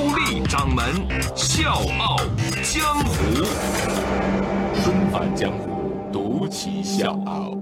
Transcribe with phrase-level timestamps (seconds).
[0.00, 0.82] 高丽掌门
[1.36, 2.16] 笑傲
[2.62, 3.44] 江湖，
[4.82, 7.54] 重返江湖，独骑笑傲。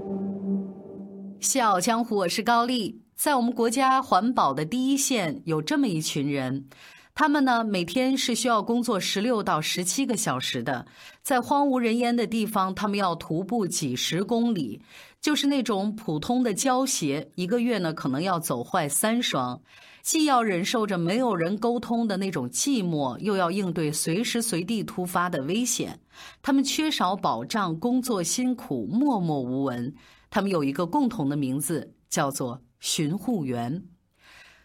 [1.40, 3.02] 笑傲江湖，我是高丽。
[3.16, 6.68] 在我们国家环保的第一线，有这么一群人。
[7.12, 10.86] 他们呢，每天是需要工作十六到十七个小时的，
[11.24, 14.80] 在荒无人烟的地方，他们要徒步几十公里，
[15.20, 19.60] 就是那种普通的胶鞋，一个月呢可能要走坏三双，
[20.02, 26.00] 既要忍受着没有人沟通的那种寂寞，又要应对随时随地突发的危险。
[26.40, 29.94] 他们缺少保障，工作辛苦，默默无闻。
[30.30, 33.84] 他们有一个共同的名字，叫做巡护员。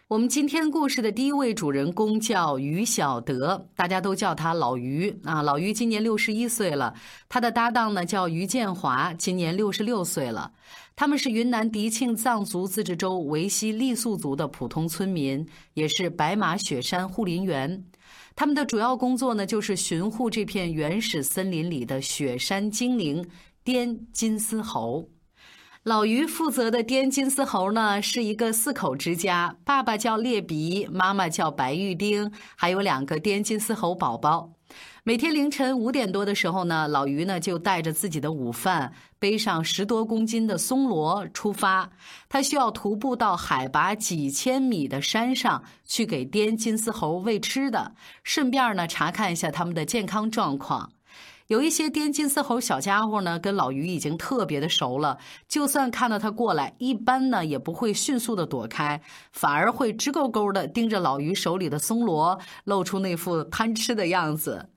[0.06, 5.40] 我们今天故事的第一位主人公叫于小德，大家都叫他老于啊。
[5.40, 6.92] 老于今年六十一岁了，
[7.26, 10.52] 他的搭档呢叫于建华，今年六十六岁了。
[10.94, 17.82] 他们是云南迪庆藏族自治州维西傈僳族的普通村民，也是白马雪山护林员。
[18.36, 23.26] 他们的主要工作呢就是巡护这片原始森林里的雪山精灵
[23.64, 25.08] 滇金丝猴。
[25.84, 34.52] 老于负责的滇金丝猴呢，是一个四口之家，爸爸叫列比，妈妈叫白玉丁，还有两个滇金丝猴宝宝。
[35.02, 41.90] 每天凌晨五点多的时候呢，老于呢就带着自己的午饭，背上十多公斤的松萝出发。
[42.30, 50.92] 他需要徒步到海拔几千米的山上去给滇金丝猴喂吃的，顺便呢查看一下他们的健康状况。
[51.48, 55.18] 有一些滇金丝猴小家伙呢，跟老于已经特别的熟了。
[55.46, 64.70] 就算看到他过来，一般呢也不会迅速的躲开，反而会直勾勾的盯着老于手里的松萝，露出那副贪吃的样子。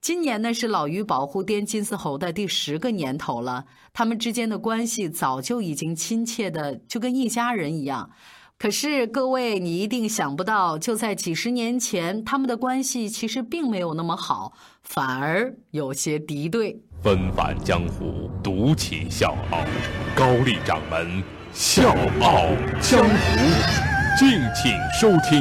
[0.00, 8.10] 今年呢是老于保护滇金丝猴的第十个年头了，他们之间的关系早就已经亲切的就跟一家人一样。
[8.58, 14.52] 可是各位，你一定想不到，就在几十年前，他们的关系其实并没有那么好，
[14.82, 16.76] 反而有些敌对。
[17.00, 19.62] 纷返江湖，独起笑傲，
[20.16, 22.48] 高丽掌门笑傲
[22.80, 23.36] 江湖，
[24.18, 25.40] 敬请收听。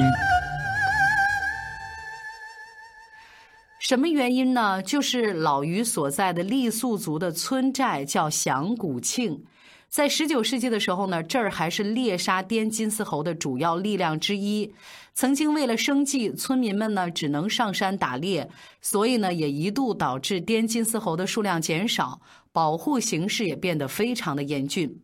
[3.79, 4.79] 什么原因呢？
[4.83, 9.43] 就是老于所在的傈僳族的村寨叫响古庆。
[9.89, 14.73] 在十九世纪的时候呢，这儿还是猎杀滇金丝猴的主要力量之一。
[15.13, 18.47] 曾经为了生计，村民们呢只能上山打猎，
[18.81, 22.21] 所以呢也一度导致滇金丝猴的数量减少，
[22.51, 24.99] 保护形势也变得非常的严峻。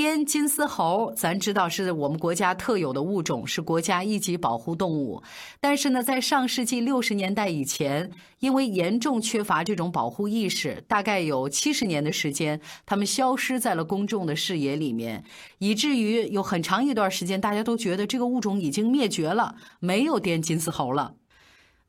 [0.00, 5.22] 滇金丝猴，咱知道是我们国家特有的物种，是国家一级保护动物。
[5.60, 15.22] 但是呢，在上世纪六十年代以前，因为严重缺乏这种保护意识，大概有七十年的时间，它们消失在了公众的视野里面，
[15.58, 21.16] 以至于有很长一段时间，大家都觉得这个物种已经灭绝了，没有滇金丝猴了。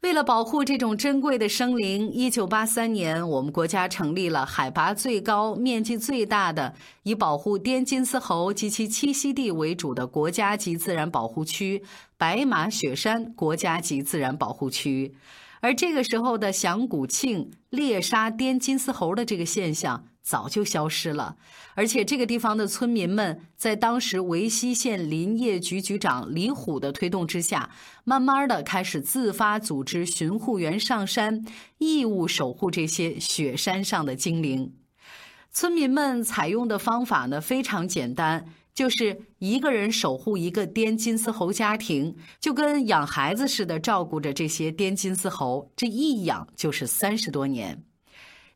[0.01, 6.73] 为了保护这种珍贵的生灵，一九八三年，我们国家成立了海拔最高、面积最大的、
[7.03, 11.83] 以保护滇金丝猴及其栖息地为主的国家级自然保护区——
[12.17, 15.13] 白马雪山国家级自然保护区。
[15.59, 20.07] 而这个时候的响古庆猎杀滇金丝猴的这个现象。
[20.23, 21.35] 早就消失了，
[21.73, 27.71] 而且这个地方的村民们在当时维西县林业局局长李虎的推动之下，
[28.03, 31.43] 慢慢的开始自发组织巡护员上山，
[31.79, 34.73] 义务守护这些雪山上的精灵。
[35.51, 47.83] 村民们采用的方法呢非常简单，就是一个人守护一个滇金丝猴家庭，就跟养孩子似的照顾着这些滇金丝猴，这一养就是三十多年。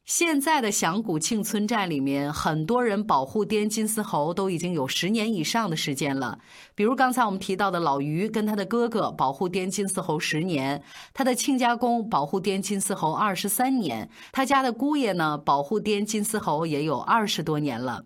[0.05, 6.37] 现在的响鼓庆村寨里面，很多人保护滇金丝猴都已经有十年以上的时间了。
[6.75, 10.79] 比如刚才我们提到的老于，跟他的哥哥保护滇金丝猴十年；
[11.11, 18.03] 他的亲家公保护滇金丝猴二十三年；他家的姑爷呢，保护滇金丝猴也有二十多年了。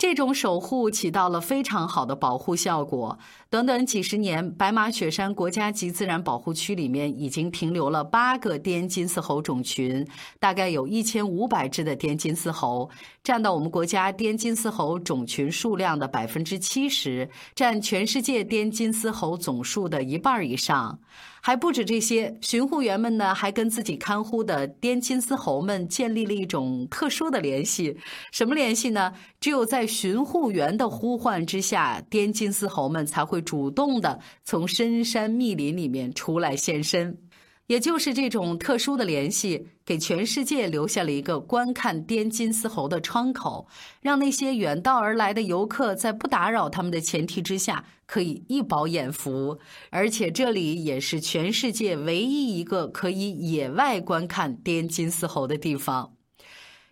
[0.00, 3.18] 这种守护起到了非常好的保护效果。
[3.50, 10.08] 短短几十年，白马雪山国家级自然保护区里面已经停留了八个滇金丝猴种群，
[10.38, 12.88] 大概有一千五百只的滇金丝猴，
[13.22, 20.98] 占到我们国家滇金丝猴种群数量的百分之七十，占全世界滇金丝猴总数的一半以上。
[21.42, 27.96] 还不止这些，巡护员们呢，还跟自己看护的滇金丝猴们建立了一种特殊的联系。
[28.30, 29.14] 什么联系呢？
[29.40, 37.18] 只有在巡护员的呼唤之下，滇金丝猴们才会主动的从深山密林里面出来现身。
[37.66, 43.68] 也就是这种特殊的联系，给全世界留下了一个观看滇金丝猴的窗口，
[44.00, 49.56] 让那些远道而来的游客在不打扰他们的前提之下，可以一饱眼福。
[49.90, 56.12] 而且这里也是全世界唯一一个可以野外观看滇金丝猴的地方。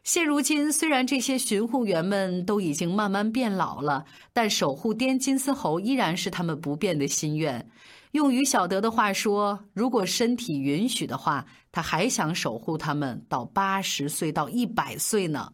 [0.08, 7.68] 现如今，虽然这些巡护员们都已经慢慢变老了，但守护滇金丝猴依然是他们不变的心愿。
[8.12, 15.52] 用于小德的话说，如果身体允许的话，他还想守护他们到八十岁到一百岁呢。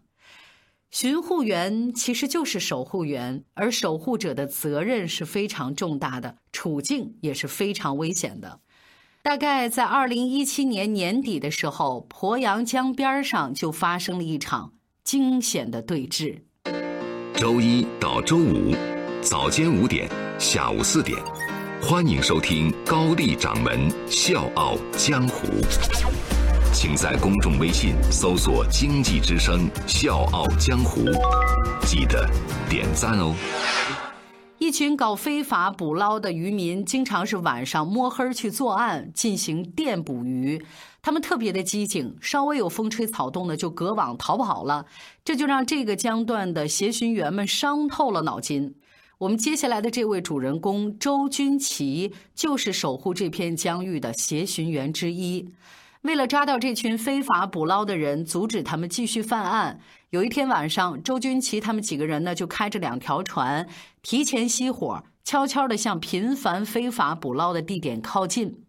[0.92, 8.60] 巡护员其实就是守护员，而守护者的责任是非常重大的，处境也是非常危险的。
[9.24, 16.40] 大概在二零一七年年底的时候，鄱阳江边上就发生了一场惊险的对峙。
[17.34, 18.74] 周一到周五
[19.22, 21.18] 早间五点，下午四点。
[21.80, 25.46] 欢迎收听高丽掌门笑傲江湖，
[26.74, 31.00] 请在公众微信搜索“经济之声笑傲江湖”，
[31.86, 32.28] 记得
[32.68, 33.34] 点赞哦。
[34.64, 40.64] 一群搞非法捕捞的渔民，经常是晚上摸黑去作案，进行电捕鱼。
[41.02, 44.86] 他们特别的机警，稍微有风吹草动的就隔网逃跑了，
[45.22, 48.74] 这就让这个江段的协巡员们伤透了脑筋。
[49.18, 55.46] 我们接下来的这位主人公周军旗，就是守护这片疆域的协巡员之一。
[56.04, 59.80] 为了抓到这群非法捕捞的人，阻止他们继续犯案，
[60.10, 63.66] 有一天晚上，周军旗他们几个人呢，就开着两条船，
[64.02, 68.63] 提前熄火，悄悄地向频繁非法捕捞的地点靠近。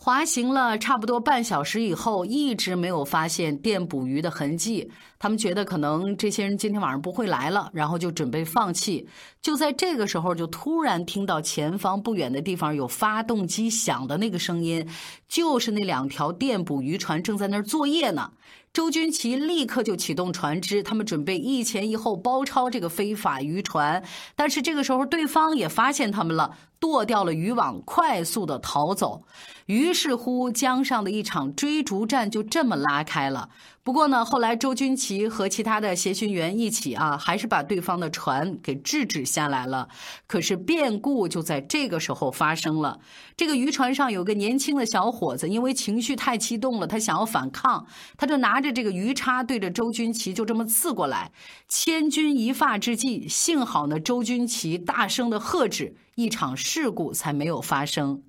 [0.00, 4.88] 滑行了差不多半小时以后，一直没有发现电捕鱼的痕迹。
[5.18, 9.08] 他们觉得可能这些人今天晚上不会来了，然后就准备放弃。
[9.42, 14.88] 就在这个时候，就突然听到前方不远的地方有发动机响的那个声音，
[15.28, 18.30] 就是那两条电捕鱼船正在那儿作业呢。
[18.72, 24.04] 周军奇立刻就启动船只，他们准备一前一后包抄这个非法渔船。
[24.36, 29.24] 但是这个时候，对方也发现他们了，剁掉了渔网，快速的逃走。
[29.66, 33.50] 于是乎，江上的一场追逐战就这么拉开了。
[33.82, 39.88] 不过呢，后来周军旗和其他的协巡员一起啊，还是把对方的船给制止下来了。
[40.26, 42.98] 可是变故就在这个时候发生了。
[43.36, 47.86] 这个渔船上有个年轻的小伙子，因为情绪太激动了，他想要反抗，
[48.16, 51.30] 他就拿着这个鱼叉对着周军旗就这么刺过来。
[51.68, 58.24] 千钧一发之际，幸好呢，周军旗大声的喝止，一场事故才没有发生。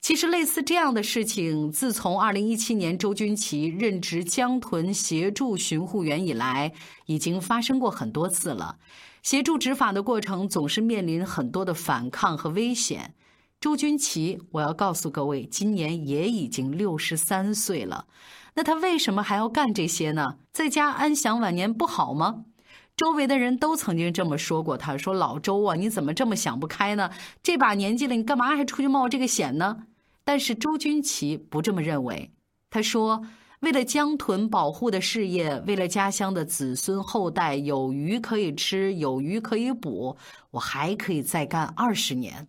[0.00, 6.72] 其实，类似这样的事情，自从二零一七年周军旗任职江豚协助巡护员以来，
[7.04, 8.78] 已经发生过很多次了。
[9.22, 13.14] 协助执法的过程总是面临很多的反抗和危险。
[13.60, 18.06] 周军旗，我要告诉各位，今年也已经六十三岁了。
[18.54, 20.36] 那他为什么还要干这些呢？
[20.50, 22.44] 在家安享晚年不好吗？
[22.98, 27.08] 周围的人都曾经这么说过，他说：“老周啊，你怎么这么想不开呢？
[27.44, 29.84] 这把年纪了，你干嘛还出去冒这个险呢？”
[30.26, 32.32] 但是周军旗不这么认为。
[32.68, 33.22] 他说
[33.62, 40.16] ：“为了江豚保护的事业，为了家乡的子孙后代有鱼可以吃，有鱼可以捕，
[40.50, 42.48] 我还可以再干二十年。”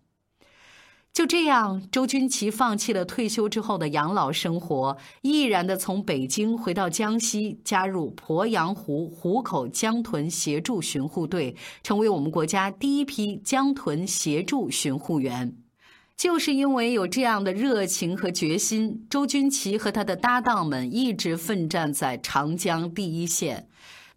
[1.12, 15.52] 就这样，周军旗放弃了退休之后的养老生活，毅然的从北京回到江西，加入鄱阳湖湖口江豚协助巡护队，成为我们国家第一批江豚协助巡护员。
[16.16, 23.66] 就是因为有这样的热情和决心，周军旗和他的搭档们一直奋战在长江第一线。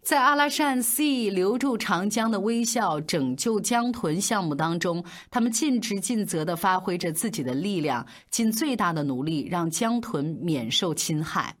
[0.04, 11.56] 在阿拉善 C 留住长江的微笑、拯救江豚项目当中，他们尽职尽责地发挥着自己的力量，尽最大的努力让江豚免受侵害。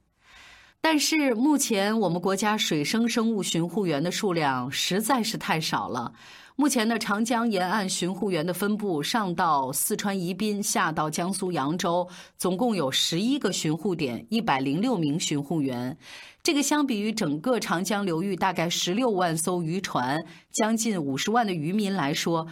[0.84, 6.12] 但是目前我们国家水生生物巡护员的数量实在是太少了。
[6.56, 15.96] 目前的长江沿岸巡护员的分布，上到四川宜宾，下到江苏扬州，总共有十一个巡护点，一百零六名巡护员。
[16.42, 20.22] 这个相比于整个长江流域大概十六万艘渔船、
[20.52, 22.46] 将近五十万的渔民来说，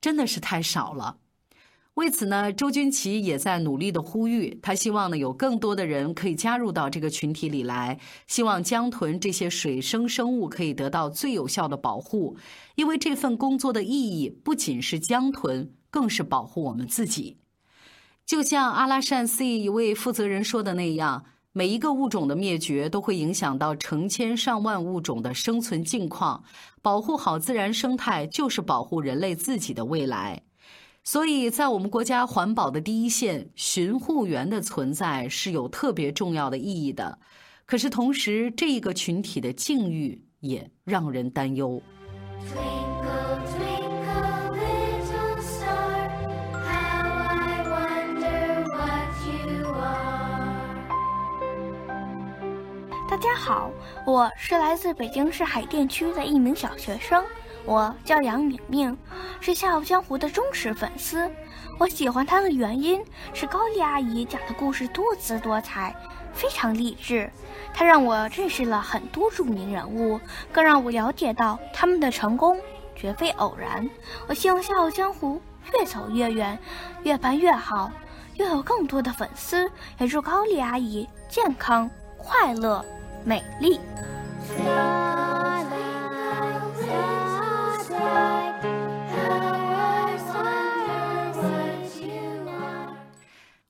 [0.00, 1.18] 真的是太少了。
[1.96, 12.36] 为此呢，周军旗也在努力的呼吁，他希望呢有更多的人可以加入到这个群体里来，希望江豚这些水生生物可以得到最有效的保护，
[12.74, 17.38] 因为这份工作的意义不仅是江豚，更是保护我们自己。
[18.26, 26.44] 就像阿拉善 C 一位负责人说的那样，每一个物种的灭绝都会影响到成千上万物种的生存境况，
[26.82, 30.42] 保护好自然生态就是保护人类自己的未来。
[31.06, 37.20] 所以在我们国家环保的第一线，巡护员的存在是有特别重要的意义的。
[37.64, 41.80] 可是同时，这一个群体的境遇也让人担忧。
[53.08, 53.70] 大家好，
[54.04, 57.24] 我是来自北京市海淀区的一名小学生。
[57.66, 58.96] 我叫杨敏敏，
[59.40, 61.28] 是《笑傲江湖》的忠实粉丝。
[61.78, 63.04] 我喜欢她的原因
[63.34, 65.94] 是高丽阿姨讲的故事多姿多彩，
[66.32, 67.28] 非常励志。
[67.74, 70.20] 她让我认识了很多著名人物，
[70.52, 72.56] 更让我了解到他们的成功
[72.94, 73.88] 绝非偶然。
[74.28, 75.40] 我希望《笑傲江湖》
[75.78, 76.56] 越走越远，
[77.02, 77.90] 越办越好，
[78.34, 79.68] 拥有更多的粉丝。
[79.98, 82.84] 也祝高丽阿姨健康、快乐、
[83.24, 83.80] 美丽。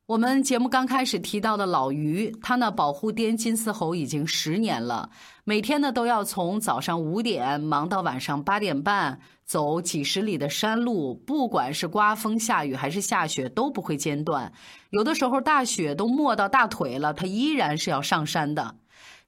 [0.07, 5.11] 我们节目刚开始提到的老于，他呢保护滇金丝猴已经十年了，
[5.43, 14.53] 每天呢都要从早上五点忙到晚上八点半，走几十里的山路，不管是刮风下雨还是下雪都不会间断，
[14.91, 18.77] 有的时候大雪都没到大腿了，他依然是要上山的。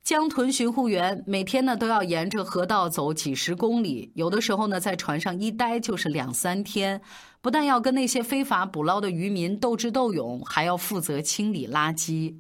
[0.05, 7.03] 江豚巡护员每天呢都要沿着河道走几十公里，有的时候呢在船上一待就是两三天，
[7.41, 12.35] 不但要跟那些非法捕捞的渔民斗智斗勇，还要负责清理垃圾。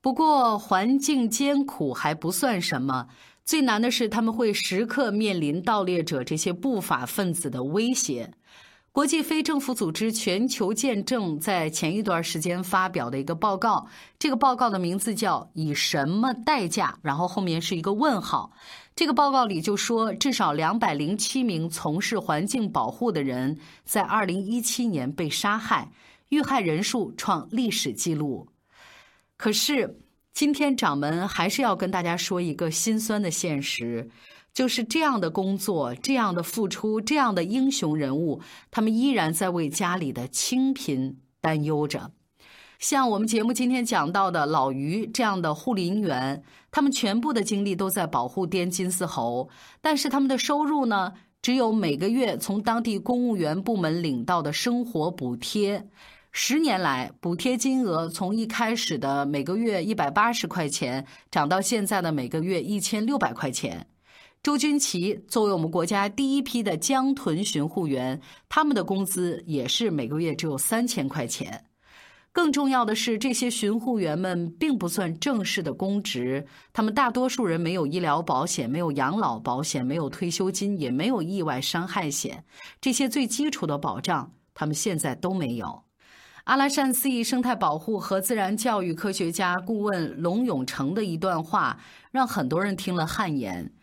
[0.00, 3.08] 不过环境艰苦还不算什么，
[3.44, 8.32] 最难的是他们会时刻面临盗猎者这些不法分子的威胁。
[8.92, 13.86] 国际非政府组织全球见证在前一段时间发表的一个报告，
[14.18, 18.50] 这个报告的名字叫“以什么代价”，然后后面是一个问号。
[18.96, 25.92] 这个报告里就说，至少两百零七名从事环境保护的人在二零一七年被杀害，
[26.30, 28.48] 遇害人数创历史记录。
[29.36, 30.00] 可是
[30.32, 34.10] 今天掌门还是要跟大家说一个心酸的现实。
[34.52, 38.40] 就是这样的工作，这样的付出，这样的英雄人物，
[38.70, 42.10] 他们依然在为家里的清贫担忧着。
[42.78, 49.50] 像我们节目今天讲到的老于这样的护林员，他们全部的精力都在保护滇金丝猴，
[49.82, 55.86] 但是他们的收入呢，只有每个月从当地公务员部门领到的生活补贴。
[56.32, 63.86] 十年来，补贴金额从一开始的每个月一百八十块钱，涨到现在的每个月一千六百块钱。
[64.42, 71.66] 周军旗作为我们国家第一批的江豚巡护员，他们的工资也是每个月只有三千块钱。
[72.32, 82.44] 更重要的是，这些巡护员们并不算正式的公职，他们大多数人没有医疗保险，没有养老保险，没有退休金，也没有意外伤害险，
[82.80, 85.82] 这些最基础的保障，他们现在都没有。
[86.44, 91.78] 阿拉善 C 生态保护和自然教育科学家顾问龙永成的一段话，
[92.10, 93.74] 让很多人听了汗颜。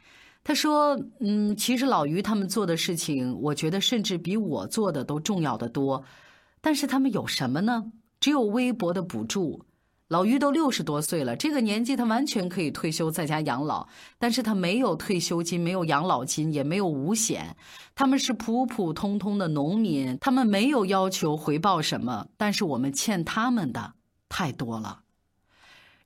[0.48, 6.02] 他说：“嗯，其实老于他们做的事情，我觉得甚至比我做的都重要的多。
[6.62, 7.92] 但是他们有什么呢？
[8.22, 9.66] 只有微薄的补助。
[10.08, 13.86] 老于都六十多岁了，这个年纪他完全可以退休在家养老，
[14.18, 17.54] 但是他没有退休金，没有养老金，也没有五险。
[17.94, 23.92] 他们是普普通通的农民，他们没有要求回报什么，但是我们欠他们的
[24.30, 25.02] 太多了。”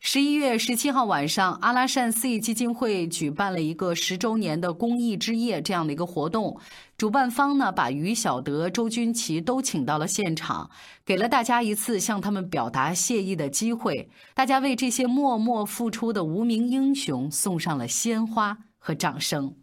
[0.03, 6.60] 十一月十七号晚上，阿拉善 C 基金会举办了一个十周年的公益之夜这样的一个活动。
[6.98, 10.72] 主办方呢，把于晓德、周军旗都请到了现场，
[11.05, 14.10] 给了大家一次向他们表达谢意的机会。
[14.34, 19.55] 大家为这些默默付出的无名英雄送上了鲜花和掌声。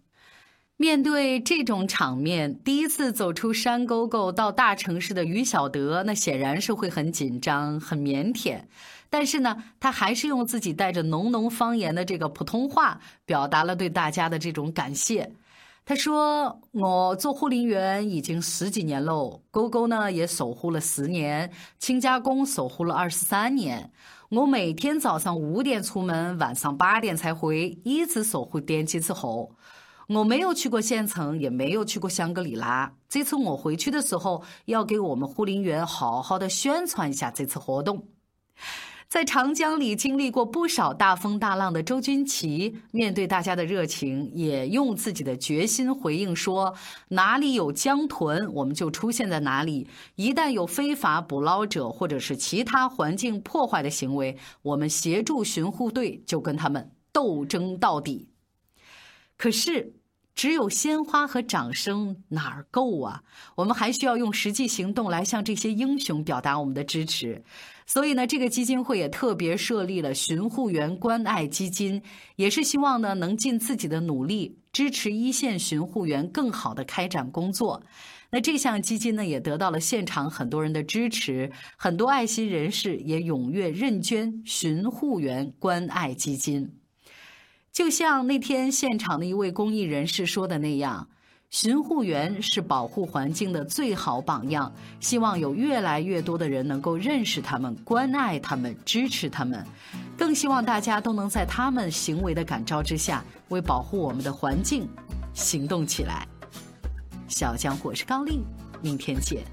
[0.77, 8.61] 面对这种场面，第一次走出山沟沟到大城市的于晓德，那显然是会很紧张、很腼腆。
[9.11, 15.33] 但是呢，他还是用自己带着浓浓方言的这个普通话，表达了对大家的这种感谢。
[15.87, 23.91] 他说：“我做护林员已经十几年喽，沟沟呢也守护了十年，亲家公守护了二十三年。
[24.29, 29.51] 我每天早上五点出门，晚上八点才回，一直守护电机之后。
[30.09, 32.93] 我没有去过县城，也没有去过香格里拉。
[33.09, 38.07] 这次我回去的时候，要给我们护林员好好的宣传一下这次活动。”
[39.09, 46.75] 在长江里经历过不少大风大浪的周军旗，面对大家的热情，也用自己的决心回应说
[47.09, 49.89] ：“哪里有江豚，我们就出现在哪里。
[50.17, 58.29] 一旦有非法捕捞者或者是其他环境破坏的行为，我们协助巡护队就跟他们斗争到底。”
[59.39, 59.98] 可是。
[60.39, 63.21] 只有鲜花和掌声哪儿够啊？
[63.57, 67.43] 我们还需要用实际行动来向这些英雄表达我们的支持。
[67.87, 72.01] 所以呢，这个基金会也特别设立了巡护员关爱基金，
[72.37, 77.83] 也是希望呢能尽自己的努力支持一线巡护员更好的开展工作。
[78.31, 86.78] 那这项基金呢也得到了现场很多人的支持，很多爱心人士也踊跃认捐巡护员关爱基金。
[87.73, 91.09] 就像那天现场的一位公益人士说的那样，
[91.51, 94.73] 巡护员是保护环境的最好榜样。
[95.01, 99.65] 希望有越来越多的人能够认识他们、关爱他们、支持他们，
[100.17, 104.89] 更希望大家都能在他们行为的感召之下，为保护我们的环境
[105.33, 106.27] 行动起来。
[107.29, 108.41] 小江我是高丽，
[108.83, 109.45] 明天见。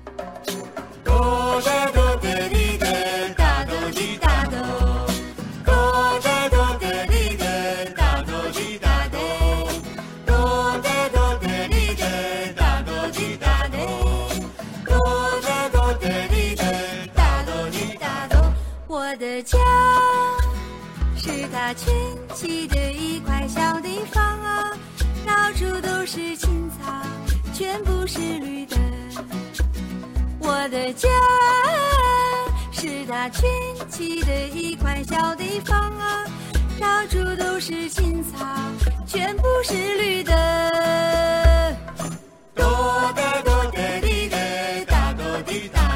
[19.45, 19.59] 家
[21.15, 21.93] 是他群
[22.33, 24.71] 起的一块小地方啊，
[25.23, 26.91] 到处都是青草，
[27.53, 28.75] 全部是绿的。
[30.39, 31.07] 我的家
[32.71, 33.47] 是他群
[33.87, 36.25] 起的一块小地方啊，
[36.79, 38.45] 到处都是青草，
[39.05, 41.77] 全部是绿的。
[42.55, 42.65] 多
[43.15, 43.55] 得多。
[45.27, 45.94] 我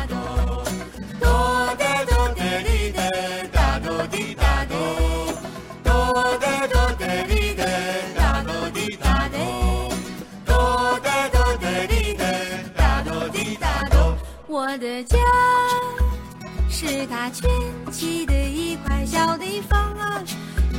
[17.40, 17.50] 圈
[17.92, 20.22] 起的一块小地方啊，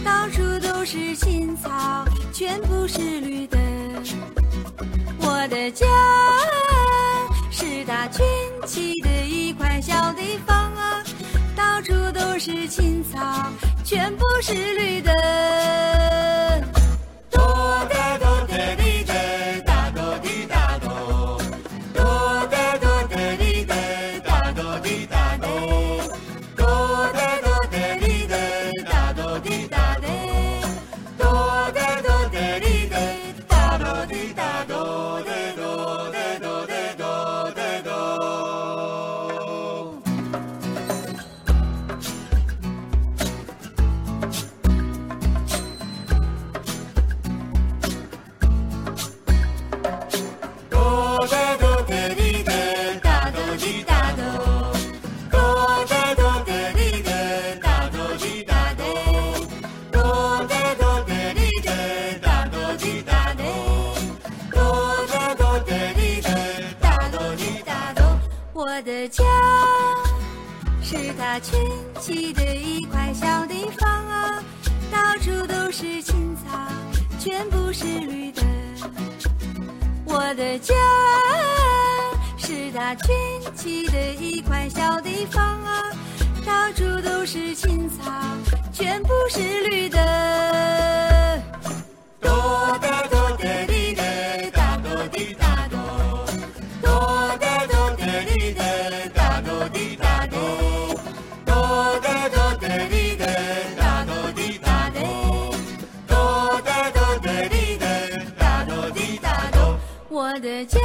[0.04, 3.58] 到处都是青草，全部是绿的。
[5.20, 5.86] 我的家
[7.50, 8.26] 是他圈
[8.66, 11.02] 起的一块小地方啊，
[11.56, 13.18] 到处都是青草，
[13.82, 15.10] 全部是绿的。
[71.20, 71.60] 大群
[72.00, 74.42] 起的一块小地方啊，
[74.90, 76.58] 到处都是青草，
[77.18, 78.42] 全部是绿的。
[80.06, 80.74] 我的家
[82.38, 83.14] 是大群
[83.54, 85.92] 起的一块小地方啊，
[86.46, 88.10] 到处都是青草，
[88.72, 91.42] 全部是绿的。
[110.70, 110.78] 家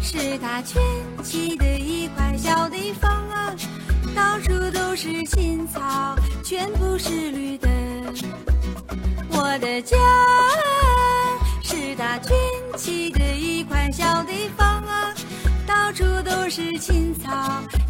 [0.00, 0.82] 是他圈
[1.22, 3.54] 起的一块小地方啊，
[4.16, 7.68] 到处都是青草，全部是绿的。
[9.30, 9.96] 我的家
[11.62, 12.34] 是他圈
[12.76, 15.14] 起的一块小地方啊，
[15.66, 17.30] 到处都是青草。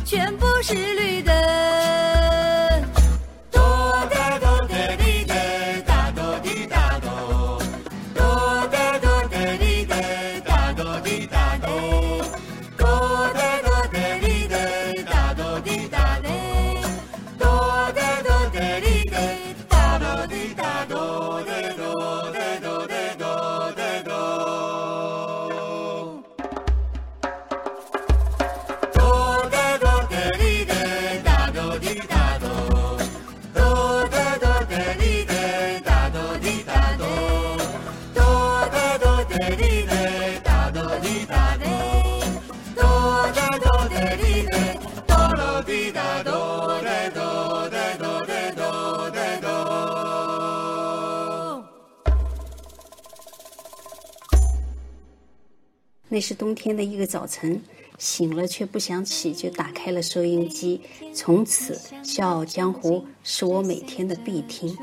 [0.05, 2.83] 全部是绿的。
[3.53, 3.61] 哆
[4.11, 5.10] 哒哆哒哩，
[56.13, 57.63] 那是冬天的一个早晨，
[57.97, 60.81] 醒了却不想起，就打开了收音机。
[61.15, 64.77] 从此，《笑傲江湖》是我每天的必听。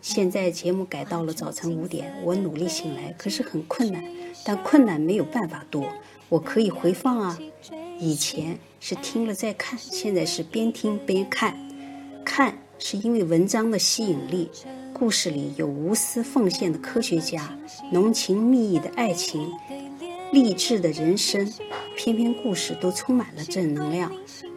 [0.00, 4.02] 现在节目改到了早晨五点，我努力醒来，可是很困难。
[4.42, 5.86] 但困难没有办法多，
[6.30, 7.38] 我可以回放啊。
[7.98, 11.54] 以前是听了再看，现在是边听边看。
[12.24, 14.48] 看是因为文章的吸引力，
[14.94, 17.54] 故事里有无私奉献的科学家，
[17.92, 19.52] 浓情蜜意的爱情，
[20.32, 21.52] 励志的人生，
[21.96, 24.12] 篇篇故事都充满了正能量，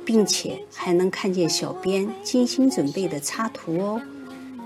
[0.05, 4.01] 并且还能看见小编精心准备的插图哦。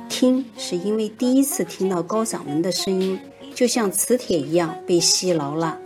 [0.09, 3.17] 听是因为第一次听到高掌门的声音，
[3.55, 5.79] 就像磁铁一样被吸牢了。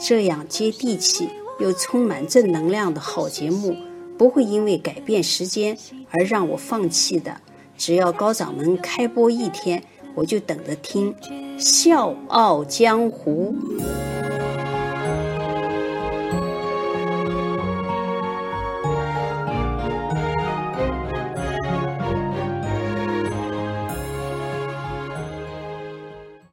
[0.00, 1.28] 这样接地气
[1.60, 3.76] 又充满正能量的好节目，
[4.16, 5.76] 不会因为改变时间
[6.10, 7.40] 而让我放弃的。
[7.76, 9.82] 只要高掌门开播一天，
[10.14, 11.14] 我就等着听
[11.58, 13.54] 《笑傲江湖》。